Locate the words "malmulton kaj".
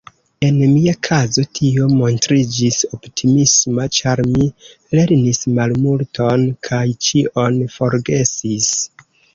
5.61-6.85